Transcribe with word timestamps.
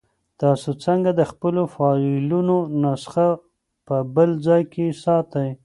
تاسو 0.41 0.69
څنګه 0.85 1.09
د 1.19 1.21
خپلو 1.31 1.61
فایلونو 1.73 2.57
نسخه 2.83 3.27
په 3.87 3.95
بل 4.15 4.29
ځای 4.45 4.61
کې 4.73 4.85
ساتئ؟ 5.03 5.49